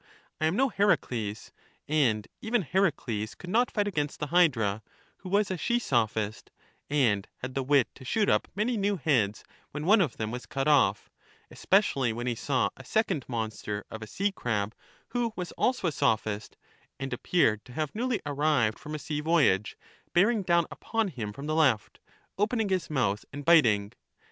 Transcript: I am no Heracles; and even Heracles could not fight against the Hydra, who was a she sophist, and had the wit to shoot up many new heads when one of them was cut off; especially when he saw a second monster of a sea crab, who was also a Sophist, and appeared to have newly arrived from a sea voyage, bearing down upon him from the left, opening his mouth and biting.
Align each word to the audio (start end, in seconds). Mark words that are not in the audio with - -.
I 0.39 0.47
am 0.47 0.55
no 0.55 0.69
Heracles; 0.69 1.51
and 1.87 2.27
even 2.41 2.63
Heracles 2.63 3.35
could 3.35 3.51
not 3.51 3.69
fight 3.69 3.87
against 3.87 4.19
the 4.19 4.25
Hydra, 4.33 4.81
who 5.17 5.29
was 5.29 5.51
a 5.51 5.57
she 5.57 5.77
sophist, 5.77 6.49
and 6.89 7.27
had 7.37 7.53
the 7.53 7.61
wit 7.61 7.87
to 7.93 8.03
shoot 8.03 8.27
up 8.27 8.47
many 8.55 8.77
new 8.77 8.95
heads 8.97 9.43
when 9.69 9.85
one 9.85 10.01
of 10.01 10.17
them 10.17 10.31
was 10.31 10.47
cut 10.47 10.67
off; 10.67 11.11
especially 11.51 12.11
when 12.13 12.25
he 12.25 12.33
saw 12.33 12.71
a 12.75 12.83
second 12.83 13.25
monster 13.27 13.85
of 13.91 14.01
a 14.01 14.07
sea 14.07 14.31
crab, 14.31 14.73
who 15.09 15.33
was 15.35 15.51
also 15.51 15.87
a 15.87 15.91
Sophist, 15.91 16.57
and 16.99 17.13
appeared 17.13 17.63
to 17.65 17.73
have 17.73 17.93
newly 17.93 18.21
arrived 18.25 18.79
from 18.79 18.95
a 18.95 18.97
sea 18.97 19.21
voyage, 19.21 19.77
bearing 20.13 20.41
down 20.41 20.65
upon 20.71 21.09
him 21.09 21.31
from 21.31 21.45
the 21.45 21.53
left, 21.53 21.99
opening 22.39 22.69
his 22.69 22.89
mouth 22.89 23.23
and 23.31 23.45
biting. 23.45 23.93